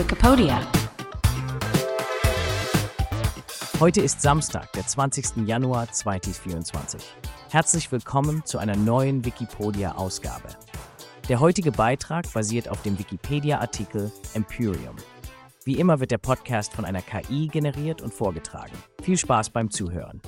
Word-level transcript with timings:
Wikipedia. 0.00 0.58
Heute 3.78 4.00
ist 4.00 4.22
Samstag, 4.22 4.72
der 4.72 4.86
20. 4.86 5.46
Januar 5.46 5.92
2024. 5.92 7.02
Herzlich 7.50 7.92
willkommen 7.92 8.42
zu 8.46 8.56
einer 8.56 8.76
neuen 8.76 9.26
Wikipedia-Ausgabe. 9.26 10.48
Der 11.28 11.38
heutige 11.40 11.70
Beitrag 11.70 12.32
basiert 12.32 12.70
auf 12.70 12.80
dem 12.80 12.98
Wikipedia-Artikel 12.98 14.10
Empyreum. 14.32 14.96
Wie 15.64 15.78
immer 15.78 16.00
wird 16.00 16.12
der 16.12 16.18
Podcast 16.18 16.72
von 16.72 16.86
einer 16.86 17.02
KI 17.02 17.48
generiert 17.48 18.00
und 18.00 18.14
vorgetragen. 18.14 18.72
Viel 19.02 19.18
Spaß 19.18 19.50
beim 19.50 19.70
Zuhören. 19.70 20.22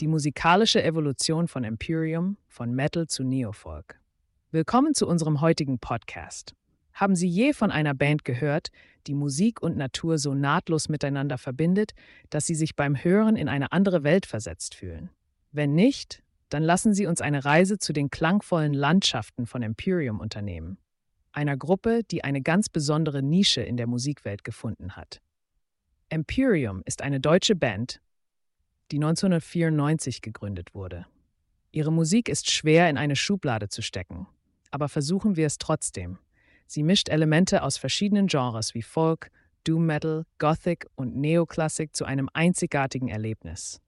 Die 0.00 0.08
musikalische 0.08 0.82
Evolution 0.82 1.46
von 1.46 1.62
Empyreum, 1.62 2.36
von 2.52 2.74
Metal 2.74 3.06
zu 3.06 3.24
Neofolk. 3.24 3.98
Willkommen 4.50 4.92
zu 4.92 5.08
unserem 5.08 5.40
heutigen 5.40 5.78
Podcast. 5.78 6.54
Haben 6.92 7.16
Sie 7.16 7.26
je 7.26 7.54
von 7.54 7.70
einer 7.70 7.94
Band 7.94 8.26
gehört, 8.26 8.68
die 9.06 9.14
Musik 9.14 9.62
und 9.62 9.78
Natur 9.78 10.18
so 10.18 10.34
nahtlos 10.34 10.90
miteinander 10.90 11.38
verbindet, 11.38 11.92
dass 12.28 12.44
Sie 12.44 12.54
sich 12.54 12.76
beim 12.76 13.02
Hören 13.02 13.36
in 13.36 13.48
eine 13.48 13.72
andere 13.72 14.04
Welt 14.04 14.26
versetzt 14.26 14.74
fühlen? 14.74 15.08
Wenn 15.50 15.74
nicht, 15.74 16.22
dann 16.50 16.62
lassen 16.62 16.92
Sie 16.92 17.06
uns 17.06 17.22
eine 17.22 17.42
Reise 17.46 17.78
zu 17.78 17.94
den 17.94 18.10
klangvollen 18.10 18.74
Landschaften 18.74 19.46
von 19.46 19.62
Empyreum 19.62 20.20
unternehmen, 20.20 20.76
einer 21.32 21.56
Gruppe, 21.56 22.02
die 22.10 22.22
eine 22.22 22.42
ganz 22.42 22.68
besondere 22.68 23.22
Nische 23.22 23.62
in 23.62 23.78
der 23.78 23.86
Musikwelt 23.86 24.44
gefunden 24.44 24.94
hat. 24.94 25.22
Empyreum 26.10 26.82
ist 26.84 27.00
eine 27.00 27.18
deutsche 27.18 27.56
Band, 27.56 28.02
die 28.90 28.96
1994 28.96 30.20
gegründet 30.20 30.74
wurde. 30.74 31.06
Ihre 31.74 31.90
Musik 31.90 32.28
ist 32.28 32.50
schwer 32.50 32.90
in 32.90 32.98
eine 32.98 33.16
Schublade 33.16 33.70
zu 33.70 33.80
stecken, 33.80 34.26
aber 34.70 34.90
versuchen 34.90 35.36
wir 35.36 35.46
es 35.46 35.56
trotzdem. 35.56 36.18
Sie 36.66 36.82
mischt 36.82 37.08
Elemente 37.08 37.62
aus 37.62 37.78
verschiedenen 37.78 38.26
Genres 38.26 38.74
wie 38.74 38.82
Folk, 38.82 39.30
Doom 39.64 39.86
Metal, 39.86 40.26
Gothic 40.38 40.86
und 40.96 41.16
Neoklassik 41.16 41.96
zu 41.96 42.04
einem 42.04 42.28
einzigartigen 42.34 43.08
Erlebnis. 43.08 43.80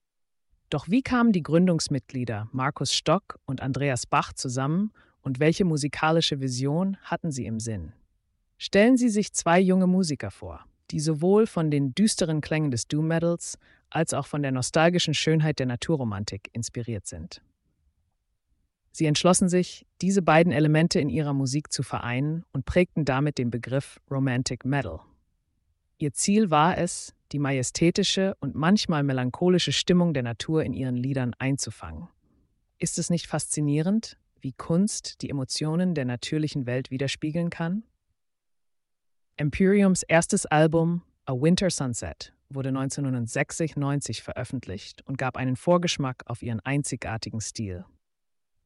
Doch 0.71 0.89
wie 0.89 1.03
kamen 1.03 1.33
die 1.33 1.43
Gründungsmitglieder 1.43 2.49
Markus 2.53 2.95
Stock 2.95 3.39
und 3.45 3.61
Andreas 3.61 4.07
Bach 4.07 4.33
zusammen 4.33 4.91
und 5.21 5.39
welche 5.39 5.67
musikalische 5.67 6.41
Vision 6.41 6.97
hatten 7.03 7.31
sie 7.31 7.45
im 7.45 7.61
Sinn? 7.61 7.93
Stellen 8.57 8.97
Sie 8.97 9.11
sich 9.11 9.35
zwei 9.35 9.61
junge 9.61 9.87
Musiker 9.87 10.31
vor, 10.31 10.65
die 10.91 11.01
sowohl 11.01 11.47
von 11.47 11.71
den 11.71 11.95
düsteren 11.95 12.41
Klängen 12.41 12.71
des 12.71 12.89
Doom 12.89 13.09
Metals 13.09 13.59
als 13.91 14.15
auch 14.15 14.27
von 14.27 14.43
der 14.43 14.53
nostalgischen 14.53 15.13
Schönheit 15.13 15.59
der 15.59 15.67
Naturromantik 15.67 16.49
inspiriert 16.53 17.07
sind. 17.07 17.43
Sie 18.97 19.07
entschlossen 19.07 19.49
sich, 19.49 19.87
diese 20.01 20.23
beiden 20.23 20.53
Elemente 20.53 21.01
in 21.01 21.09
ihrer 21.09 21.33
Musik 21.33 21.73
zu 21.73 21.83
vereinen 21.83 22.45
und 22.53 22.65
prägten 22.65 23.05
damit 23.05 23.39
den 23.39 23.51
Begriff 23.51 24.01
Romantic 24.09 24.65
Metal. 24.65 25.01
Ihr 25.99 26.13
Ziel 26.13 26.53
war 26.53 26.79
es, 26.79 27.13
die 27.33 27.41
majestätische 27.41 28.37
und 28.39 28.55
manchmal 28.55 29.03
melancholische 29.03 29.73
Stimmung 29.73 30.15
der 30.15 30.23
Natur 30.23 30.63
in 30.63 30.73
ihren 30.73 30.95
Liedern 30.95 31.35
einzufangen. 31.41 32.07
Ist 32.79 33.01
es 33.01 33.11
nicht 33.11 33.27
faszinierend, 33.27 34.17
wie 34.41 34.53
Kunst 34.53 35.23
die 35.23 35.31
Emotionen 35.31 35.97
der 35.97 36.05
natürlichen 36.05 36.65
Welt 36.65 36.93
widerspiegeln 36.93 37.51
kann? 37.51 37.83
Empyreums 39.37 40.05
erstes 40.05 40.47
Album 40.47 41.03
A 41.25 41.33
Winter 41.33 41.71
Sunset 41.71 42.33
wurde 42.49 42.69
1996 42.69 44.23
veröffentlicht 44.23 45.03
und 45.05 45.19
gab 45.19 45.37
einen 45.37 45.57
Vorgeschmack 45.57 46.23
auf 46.27 46.43
ihren 46.43 46.61
einzigartigen 46.61 47.41
Stil. 47.41 47.85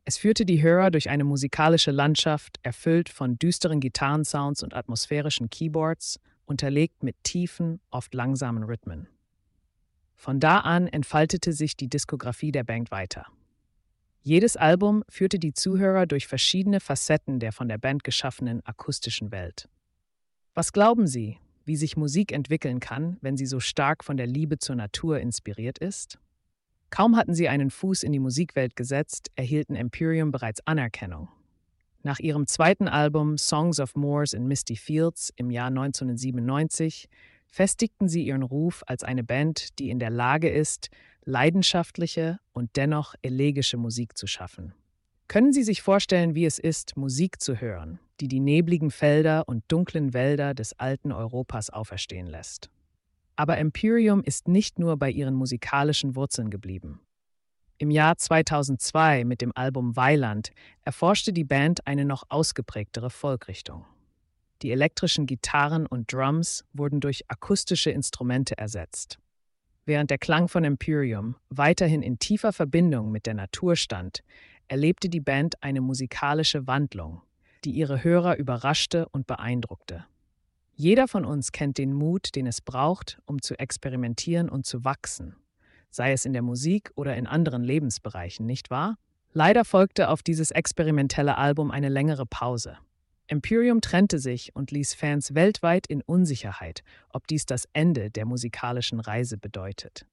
Es 0.09 0.17
führte 0.17 0.47
die 0.47 0.62
Hörer 0.62 0.91
durch 0.91 1.11
eine 1.11 1.25
musikalische 1.25 1.91
Landschaft, 1.91 2.61
erfüllt 2.62 3.10
von 3.10 3.38
düsteren 3.38 3.78
Gitarrensounds 3.78 4.62
und 4.62 4.72
atmosphärischen 4.72 5.50
Keyboards, 5.50 6.19
unterlegt 6.47 7.03
mit 7.03 7.22
tiefen, 7.25 7.78
oft 7.91 8.15
langsamen 8.15 8.62
Rhythmen. 8.62 9.06
Von 10.16 10.41
da 10.41 10.60
an 10.60 10.87
entfaltete 10.87 11.53
sich 11.53 11.77
die 11.77 11.88
Diskografie 11.88 12.53
der 12.53 12.65
Band 12.65 12.91
weiter. 12.91 13.27
Jedes 14.22 14.56
Album 14.56 15.05
führte 15.10 15.38
die 15.38 15.53
Zuhörer 15.53 16.06
durch 16.06 16.27
verschiedene 16.27 16.81
Facetten 16.81 17.38
der 17.38 17.53
von 17.53 17.69
der 17.69 17.77
Band 17.77 18.03
geschaffenen 18.03 18.65
akustischen 18.65 19.31
Welt. 19.31 19.69
Was 20.55 20.72
glauben 20.72 21.06
Sie, 21.06 21.37
wie 21.66 21.77
sich 21.77 21.99
Musik 21.99 22.32
entwickeln 22.32 22.81
kann, 22.81 23.19
wenn 23.21 23.37
sie 23.37 23.44
so 23.44 23.61
stark 23.61 24.03
von 24.03 24.16
der 24.16 24.27
Liebe 24.27 24.56
zur 24.56 24.77
Natur 24.77 25.21
inspiriert 25.21 25.77
ist? 25.77 26.19
Kaum 26.91 27.16
hatten 27.16 27.34
sie 27.34 27.49
einen 27.49 27.71
Fuß 27.71 28.03
in 28.03 28.12
die 28.12 28.19
Musikwelt 28.19 28.76
gesetzt, 28.76 29.31
erhielten 29.37 29.75
Empyreum 29.75 30.31
bereits 30.31 30.66
Anerkennung. 30.66 31.28
Nach 32.03 32.19
ihrem 32.19 32.47
zweiten 32.47 32.88
Album 32.88 33.37
Songs 33.37 33.81
of 33.81 33.97
Moors 33.97 34.32
in 34.32 34.47
Misty 34.47 34.76
Fields 34.76 35.32
im 35.37 35.50
Jahr 35.50 35.69
1997 35.69 37.09
festigten 37.47 38.09
sie 38.09 38.25
ihren 38.25 38.43
Ruf 38.43 38.82
als 38.87 39.03
eine 39.04 39.25
Band, 39.25 39.78
die 39.78 39.91
in 39.91 39.99
der 39.99 40.10
Lage 40.10 40.49
ist, 40.49 40.91
leidenschaftliche 41.25 42.38
und 42.53 42.71
dennoch 42.76 43.15
elegische 43.22 43.76
Musik 43.76 44.16
zu 44.16 44.26
schaffen. 44.26 44.72
Können 45.28 45.53
Sie 45.53 45.62
sich 45.62 45.82
vorstellen, 45.82 46.34
wie 46.34 46.47
es 46.47 46.59
ist, 46.59 46.97
Musik 46.97 47.43
zu 47.43 47.60
hören, 47.60 47.99
die 48.20 48.28
die 48.28 48.41
nebligen 48.41 48.91
Felder 48.91 49.47
und 49.47 49.62
dunklen 49.69 50.15
Wälder 50.15 50.55
des 50.55 50.78
alten 50.78 51.12
Europas 51.12 51.69
auferstehen 51.69 52.26
lässt? 52.26 52.70
Aber 53.38 53.56
Empyreum 53.56 54.25
ist 54.25 54.49
nicht 54.49 54.81
nur 54.81 54.97
bei 54.97 55.12
ihren 55.12 55.34
musikalischen 55.34 56.16
Wurzeln 56.16 56.50
geblieben. 56.50 57.00
Im 57.78 57.93
Jahr 57.93 58.16
2002 58.19 59.25
mit 59.25 59.43
dem 59.43 59.53
Album 59.54 59.94
Weiland 59.94 60.50
erforschte 60.82 61.32
die 61.32 61.44
Band 61.44 61.87
eine 61.87 62.04
noch 62.04 62.25
ausgeprägtere 62.31 63.10
Folkrichtung. 63.10 63.87
Die 64.62 64.72
elektrischen 64.72 65.26
Gitarren 65.26 65.87
und 65.87 66.12
Drums 66.12 66.65
wurden 66.72 66.99
durch 66.99 67.31
akustische 67.31 67.93
Instrumente 67.93 68.59
ersetzt. 68.59 69.21
Während 69.87 70.10
der 70.10 70.19
Klang 70.19 70.49
von 70.49 70.65
Empyreum 70.65 71.37
weiterhin 71.49 72.03
in 72.03 72.19
tiefer 72.19 72.53
Verbindung 72.53 73.12
mit 73.12 73.25
der 73.25 73.34
Natur 73.34 73.76
stand, 73.76 74.25
erlebte 74.66 75.09
die 75.09 75.20
Band 75.20 75.62
eine 75.62 75.81
musikalische 75.81 76.66
Wandlung, 76.66 77.22
die 77.65 77.70
ihre 77.70 78.03
Hörer 78.03 78.37
überraschte 78.37 79.09
und 79.10 79.28
beeindruckte. 79.28 80.06
Jeder 80.81 81.09
von 81.09 81.25
uns 81.25 81.50
kennt 81.50 81.77
den 81.77 81.93
Mut, 81.93 82.37
den 82.37 82.47
es 82.47 82.61
braucht, 82.61 83.19
um 83.27 83.43
zu 83.43 83.59
experimentieren 83.59 84.49
und 84.49 84.65
zu 84.65 84.84
wachsen, 84.84 85.34
sei 85.91 86.12
es 86.12 86.25
in 86.25 86.33
der 86.33 86.43
Musik 86.43 86.93
oder 86.94 87.16
in 87.16 87.27
anderen 87.27 87.65
Lebensbereichen, 87.65 88.47
nicht 88.47 88.71
wahr? 88.71 88.97
Leider 89.33 89.65
folgte 89.65 90.09
auf 90.09 90.22
dieses 90.22 90.53
experimentelle 90.53 91.37
Album 91.37 91.72
eine 91.72 91.88
längere 91.88 92.27
Pause. 92.27 92.78
Imperium 93.27 93.81
trennte 93.81 94.21
sich 94.21 94.55
und 94.55 94.71
ließ 94.71 94.94
Fans 94.94 95.34
weltweit 95.34 95.88
in 95.88 96.00
Unsicherheit, 96.00 96.84
ob 97.09 97.27
dies 97.27 97.44
das 97.44 97.67
Ende 97.72 98.12
der 98.12 98.25
musikalischen 98.25 99.00
Reise 99.00 99.37
bedeutet. 99.37 100.06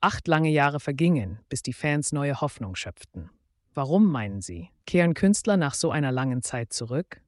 Acht 0.00 0.26
lange 0.26 0.48
Jahre 0.48 0.80
vergingen, 0.80 1.38
bis 1.50 1.60
die 1.60 1.74
Fans 1.74 2.12
neue 2.12 2.40
Hoffnung 2.40 2.76
schöpften. 2.76 3.28
Warum 3.74 4.10
meinen 4.10 4.40
Sie? 4.40 4.70
Kehren 4.86 5.12
Künstler 5.12 5.58
nach 5.58 5.74
so 5.74 5.90
einer 5.90 6.12
langen 6.12 6.40
Zeit 6.40 6.72
zurück? 6.72 7.20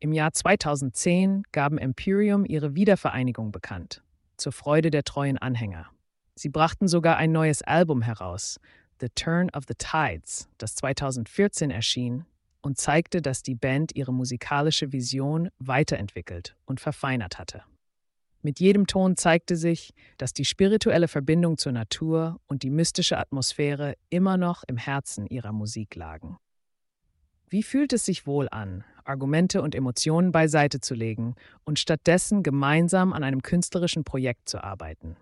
Im 0.00 0.12
Jahr 0.12 0.32
2010 0.32 1.42
gaben 1.50 1.76
Imperium 1.76 2.44
ihre 2.44 2.76
Wiedervereinigung 2.76 3.50
bekannt, 3.50 4.04
zur 4.36 4.52
Freude 4.52 4.92
der 4.92 5.02
treuen 5.02 5.38
Anhänger. 5.38 5.90
Sie 6.36 6.50
brachten 6.50 6.86
sogar 6.86 7.16
ein 7.16 7.32
neues 7.32 7.62
Album 7.62 8.02
heraus, 8.02 8.60
The 9.00 9.08
Turn 9.16 9.50
of 9.50 9.64
the 9.66 9.74
Tides, 9.74 10.48
das 10.56 10.76
2014 10.76 11.72
erschien 11.72 12.26
und 12.62 12.78
zeigte, 12.78 13.20
dass 13.22 13.42
die 13.42 13.56
Band 13.56 13.96
ihre 13.96 14.12
musikalische 14.12 14.92
Vision 14.92 15.48
weiterentwickelt 15.58 16.54
und 16.64 16.78
verfeinert 16.78 17.40
hatte. 17.40 17.64
Mit 18.40 18.60
jedem 18.60 18.86
Ton 18.86 19.16
zeigte 19.16 19.56
sich, 19.56 19.94
dass 20.16 20.32
die 20.32 20.44
spirituelle 20.44 21.08
Verbindung 21.08 21.58
zur 21.58 21.72
Natur 21.72 22.40
und 22.46 22.62
die 22.62 22.70
mystische 22.70 23.18
Atmosphäre 23.18 23.94
immer 24.10 24.36
noch 24.36 24.62
im 24.68 24.76
Herzen 24.76 25.26
ihrer 25.26 25.52
Musik 25.52 25.96
lagen. 25.96 26.36
Wie 27.50 27.62
fühlt 27.62 27.92
es 27.92 28.04
sich 28.04 28.26
wohl 28.26 28.46
an, 28.50 28.84
Argumente 29.08 29.62
und 29.62 29.74
Emotionen 29.74 30.32
beiseite 30.32 30.80
zu 30.80 30.94
legen 30.94 31.34
und 31.64 31.78
stattdessen 31.78 32.42
gemeinsam 32.42 33.12
an 33.12 33.24
einem 33.24 33.42
künstlerischen 33.42 34.04
Projekt 34.04 34.48
zu 34.48 34.62
arbeiten? 34.62 35.16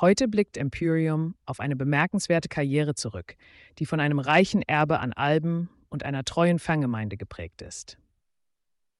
Heute 0.00 0.26
blickt 0.26 0.56
Empyreum 0.56 1.34
auf 1.44 1.60
eine 1.60 1.76
bemerkenswerte 1.76 2.48
Karriere 2.48 2.94
zurück, 2.94 3.36
die 3.78 3.86
von 3.86 4.00
einem 4.00 4.18
reichen 4.18 4.62
Erbe 4.62 5.00
an 5.00 5.12
Alben 5.12 5.68
und 5.90 6.04
einer 6.04 6.24
treuen 6.24 6.58
Fangemeinde 6.58 7.16
geprägt 7.16 7.62
ist. 7.62 7.98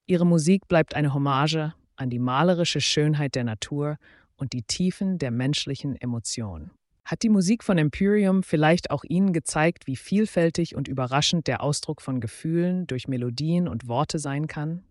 Ihre 0.06 0.26
Musik 0.26 0.68
bleibt 0.68 0.94
eine 0.94 1.14
Hommage 1.14 1.72
an 1.96 2.10
die 2.10 2.18
malerische 2.18 2.80
Schönheit 2.80 3.34
der 3.34 3.44
Natur 3.44 3.96
und 4.36 4.52
die 4.52 4.62
Tiefen 4.62 5.18
der 5.18 5.30
menschlichen 5.30 5.96
Emotion. 5.96 6.70
Hat 7.12 7.22
die 7.24 7.28
Musik 7.28 7.62
von 7.62 7.76
Empyreum 7.76 8.42
vielleicht 8.42 8.90
auch 8.90 9.04
Ihnen 9.04 9.34
gezeigt, 9.34 9.86
wie 9.86 9.96
vielfältig 9.96 10.74
und 10.74 10.88
überraschend 10.88 11.46
der 11.46 11.62
Ausdruck 11.62 12.00
von 12.00 12.22
Gefühlen 12.22 12.86
durch 12.86 13.06
Melodien 13.06 13.68
und 13.68 13.86
Worte 13.86 14.18
sein 14.18 14.46
kann? 14.46 14.82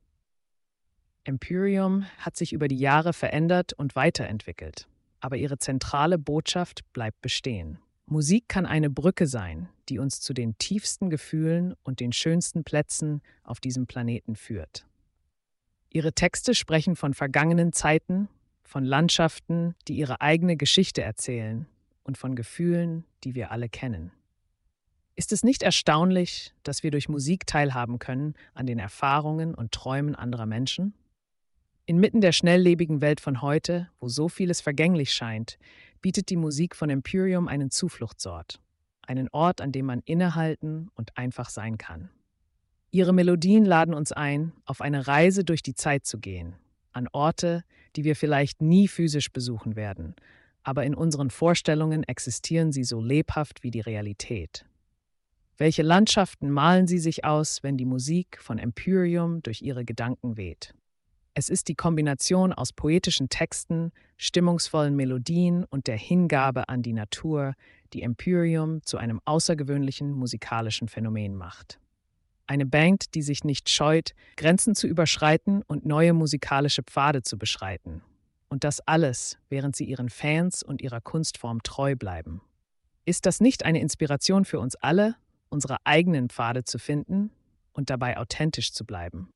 Empyreum 1.24 2.06
hat 2.20 2.38
sich 2.38 2.54
über 2.54 2.68
die 2.68 2.78
Jahre 2.78 3.14
verändert 3.14 3.74
und 3.74 3.96
weiterentwickelt, 3.96 4.88
aber 5.20 5.36
ihre 5.36 5.58
zentrale 5.58 6.20
Botschaft 6.20 6.82
bleibt 6.94 7.20
bestehen. 7.24 7.80
Musik 8.06 8.48
kann 8.48 8.68
eine 8.68 8.92
Brücke 8.92 9.26
sein, 9.26 9.70
die 9.90 9.98
uns 9.98 10.22
zu 10.22 10.36
den 10.36 10.56
tiefsten 10.60 11.10
Gefühlen 11.10 11.74
und 11.82 12.00
den 12.00 12.12
schönsten 12.12 12.64
Plätzen 12.64 13.24
auf 13.44 13.60
diesem 13.60 13.88
Planeten 13.88 14.36
führt. 14.36 14.86
Ihre 15.90 16.14
Texte 16.14 16.54
sprechen 16.54 16.96
von 16.96 17.16
vergangenen 17.16 17.74
Zeiten, 17.74 18.30
von 18.62 18.86
Landschaften, 18.86 19.74
die 19.88 19.96
ihre 19.96 20.22
eigene 20.22 20.56
Geschichte 20.56 21.02
erzählen 21.02 21.66
und 22.04 22.18
von 22.18 22.36
Gefühlen, 22.36 23.06
die 23.24 23.36
wir 23.36 23.52
alle 23.52 23.70
kennen. 23.70 24.12
Ist 25.16 25.32
es 25.32 25.44
nicht 25.44 25.62
erstaunlich, 25.62 26.54
dass 26.64 26.84
wir 26.84 26.92
durch 26.92 27.10
Musik 27.10 27.46
teilhaben 27.46 28.00
können 28.00 28.34
an 28.54 28.66
den 28.66 28.80
Erfahrungen 28.80 29.54
und 29.54 29.72
Träumen 29.72 30.16
anderer 30.16 30.46
Menschen? 30.46 30.94
Inmitten 31.86 32.22
der 32.22 32.32
schnelllebigen 32.32 33.02
Welt 33.02 33.20
von 33.20 33.42
heute, 33.42 33.90
wo 34.00 34.08
so 34.08 34.30
vieles 34.30 34.62
vergänglich 34.62 35.12
scheint, 35.12 35.58
bietet 36.02 36.30
die 36.30 36.38
Musik 36.38 36.76
von 36.76 36.90
Imperium 36.90 37.48
einen 37.48 37.70
Zufluchtsort, 37.70 38.62
einen 39.02 39.28
Ort, 39.32 39.62
an 39.62 39.72
dem 39.72 39.86
man 39.86 40.02
innehalten 40.06 40.90
und 40.96 41.18
einfach 41.18 41.50
sein 41.50 41.78
kann. 41.78 42.10
Ihre 42.92 43.14
Melodien 43.14 43.66
laden 43.66 43.94
uns 43.94 44.12
ein, 44.12 44.54
auf 44.66 44.82
eine 44.82 45.08
Reise 45.08 45.44
durch 45.44 45.64
die 45.64 45.76
Zeit 45.76 46.06
zu 46.06 46.20
gehen, 46.20 46.56
an 46.92 47.08
Orte, 47.12 47.64
die 47.96 48.04
wir 48.04 48.16
vielleicht 48.16 48.62
nie 48.62 48.88
physisch 48.88 49.32
besuchen 49.32 49.76
werden, 49.76 50.16
aber 50.64 50.86
in 50.86 50.96
unseren 50.96 51.30
Vorstellungen 51.30 52.04
existieren 52.04 52.72
sie 52.72 52.84
so 52.84 53.02
lebhaft 53.02 53.64
wie 53.64 53.72
die 53.72 53.82
Realität. 53.82 54.66
Welche 55.58 55.84
Landschaften 55.84 56.50
malen 56.50 56.88
sie 56.88 56.98
sich 56.98 57.24
aus, 57.24 57.62
wenn 57.62 57.78
die 57.78 57.86
Musik 57.86 58.40
von 58.42 58.58
Empyreum 58.58 59.44
durch 59.44 59.62
ihre 59.62 59.86
Gedanken 59.86 60.38
weht? 60.38 60.74
Es 61.34 61.50
ist 61.50 61.70
die 61.70 61.76
Kombination 61.76 62.52
aus 62.52 62.74
poetischen 62.74 63.30
Texten, 63.30 63.92
stimmungsvollen 64.18 64.96
Melodien 64.96 65.64
und 65.64 65.88
der 65.88 65.98
Hingabe 65.98 66.68
an 66.68 66.82
die 66.82 66.94
Natur, 66.94 67.54
die 67.94 68.02
Empyreum 68.02 68.82
zu 68.84 68.98
einem 68.98 69.22
außergewöhnlichen 69.24 70.12
musikalischen 70.12 70.90
Phänomen 70.90 71.36
macht. 71.36 71.80
Eine 72.48 72.66
Band, 72.66 73.16
die 73.16 73.22
sich 73.22 73.46
nicht 73.46 73.70
scheut, 73.70 74.12
Grenzen 74.36 74.76
zu 74.76 74.88
überschreiten 74.88 75.62
und 75.68 75.86
neue 75.86 76.12
musikalische 76.12 76.84
Pfade 76.84 77.22
zu 77.22 77.38
beschreiten. 77.38 78.02
Und 78.52 78.66
das 78.66 78.82
alles, 78.82 79.38
während 79.48 79.78
sie 79.78 79.86
ihren 79.86 80.10
Fans 80.10 80.62
und 80.62 80.82
ihrer 80.82 81.00
Kunstform 81.00 81.64
treu 81.64 81.96
bleiben. 81.96 82.42
Ist 83.06 83.26
das 83.26 83.40
nicht 83.40 83.64
eine 83.64 83.80
Inspiration 83.80 84.44
für 84.44 84.60
uns 84.60 84.76
alle, 84.76 85.16
unsere 85.48 85.78
eigenen 85.86 86.28
Pfade 86.28 86.66
zu 86.66 86.78
finden 86.78 87.32
und 87.72 87.90
dabei 87.90 88.18
authentisch 88.18 88.74
zu 88.74 88.84
bleiben? 88.84 89.32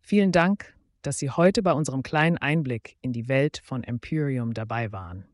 Vielen 0.00 0.32
Dank, 0.32 0.74
dass 1.02 1.20
Sie 1.20 1.30
heute 1.30 1.62
bei 1.62 1.72
unserem 1.72 2.02
kleinen 2.02 2.36
Einblick 2.36 2.96
in 3.00 3.12
die 3.12 3.28
Welt 3.28 3.62
von 3.64 3.84
Empyreum 3.84 4.54
dabei 4.54 4.90
waren. 4.90 5.24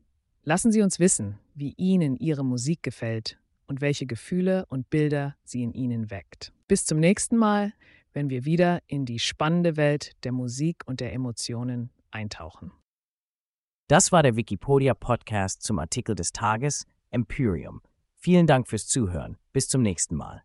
Lassen 0.43 0.71
Sie 0.71 0.83
uns 0.83 0.99
wissen, 0.99 1.39
wie 1.55 1.73
Ihnen 1.77 2.15
Ihre 2.15 2.45
Musik 2.45 2.83
gefällt 2.83 3.39
und 3.65 3.81
welche 3.81 4.05
Gefühle 4.05 4.67
und 4.67 4.91
Bilder 4.91 5.35
sie 5.43 5.63
in 5.63 5.73
Ihnen 5.73 6.11
weckt. 6.11 6.53
Bis 6.67 6.85
zum 6.85 6.99
nächsten 6.99 7.37
Mal, 7.37 7.73
wenn 8.13 8.29
wir 8.29 8.45
wieder 8.45 8.83
in 8.85 9.05
die 9.05 9.17
spannende 9.17 9.77
Welt 9.77 10.11
der 10.25 10.31
Musik 10.31 10.83
und 10.85 10.99
der 10.99 11.11
Emotionen 11.13 11.89
eintauchen. 12.11 12.71
Das 13.87 14.11
war 14.11 14.23
der 14.23 14.35
Wikipedia 14.35 14.93
Podcast 14.93 15.63
zum 15.63 15.79
Artikel 15.79 16.15
des 16.15 16.31
Tages 16.31 16.85
Empyreum. 17.09 17.81
Vielen 18.15 18.47
Dank 18.47 18.67
fürs 18.67 18.87
Zuhören. 18.87 19.37
Bis 19.51 19.67
zum 19.67 19.81
nächsten 19.81 20.15
Mal. 20.15 20.43